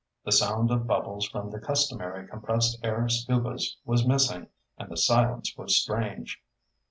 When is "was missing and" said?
3.85-4.89